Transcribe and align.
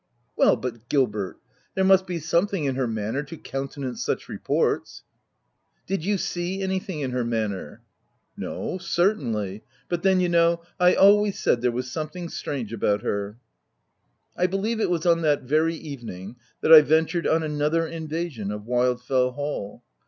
"Well, 0.35 0.55
but 0.55 0.89
Gilbert, 0.89 1.37
there 1.75 1.83
must 1.83 2.07
be 2.07 2.17
some 2.17 2.47
thing 2.47 2.65
in 2.65 2.73
her 2.73 2.87
manner 2.87 3.21
to 3.21 3.37
countenance 3.37 4.03
such 4.03 4.27
re 4.27 4.39
ports." 4.39 5.03
OF 5.83 5.89
WILDFELL 5.91 6.03
HALL. 6.03 6.11
179" 6.15 6.61
Did 6.61 6.61
you 6.63 6.63
see 6.63 6.63
anything 6.63 6.99
in 7.01 7.11
her 7.11 7.23
manner 7.23 7.83
?""No, 8.35 8.79
certainly; 8.79 9.63
but 9.89 10.01
then 10.01 10.19
you 10.19 10.27
know, 10.27 10.63
I 10.79 10.95
al 10.95 11.21
ways 11.21 11.37
said 11.37 11.61
there 11.61 11.71
was 11.71 11.91
something 11.91 12.29
strange 12.29 12.73
about 12.73 13.03
her." 13.03 13.37
I 14.35 14.47
believe 14.47 14.79
it 14.79 14.89
was 14.89 15.05
on 15.05 15.21
that 15.21 15.43
very 15.43 15.75
evening 15.75 16.37
that 16.61 16.73
I 16.73 16.81
ventured 16.81 17.27
on 17.27 17.43
another 17.43 17.85
invasion 17.85 18.51
of 18.51 18.63
Wildfell 18.65 19.33
Hall. 19.35 19.83